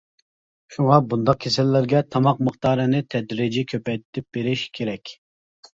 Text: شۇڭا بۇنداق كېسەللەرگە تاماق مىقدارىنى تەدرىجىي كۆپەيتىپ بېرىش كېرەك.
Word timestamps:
شۇڭا 0.75 0.97
بۇنداق 1.11 1.39
كېسەللەرگە 1.45 2.01
تاماق 2.15 2.43
مىقدارىنى 2.49 3.03
تەدرىجىي 3.17 3.69
كۆپەيتىپ 3.75 4.31
بېرىش 4.41 4.69
كېرەك. 4.79 5.17